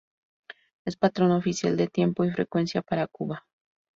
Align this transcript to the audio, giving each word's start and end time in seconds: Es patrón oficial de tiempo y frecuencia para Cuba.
Es 0.83 0.95
patrón 0.97 1.29
oficial 1.29 1.77
de 1.77 1.85
tiempo 1.85 2.25
y 2.25 2.31
frecuencia 2.31 2.81
para 2.81 3.05
Cuba. 3.05 3.45